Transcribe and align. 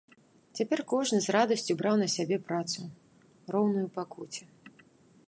Цяпер 0.59 0.79
кожны 0.93 1.19
з 1.25 1.35
радасцю 1.35 1.75
браў 1.81 1.95
на 2.03 2.07
сябе 2.15 2.37
працу, 2.47 2.79
роўную 3.57 3.85
пакуце. 3.99 4.43